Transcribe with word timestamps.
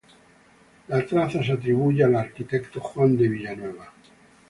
La 0.89 1.03
traza 1.05 1.43
se 1.43 1.51
atribuye 1.51 2.03
al 2.03 2.15
arquitecto 2.15 2.79
Juan 2.79 3.15
de 3.15 3.27
Villanueva. 3.29 3.93